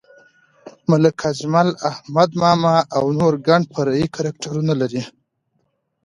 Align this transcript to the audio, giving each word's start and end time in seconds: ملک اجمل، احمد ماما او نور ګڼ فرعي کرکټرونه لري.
ملک 0.89 1.17
اجمل، 1.31 1.69
احمد 1.89 2.29
ماما 2.41 2.75
او 2.97 3.05
نور 3.19 3.33
ګڼ 3.47 3.61
فرعي 3.73 4.05
کرکټرونه 4.15 4.73
لري. 4.81 5.03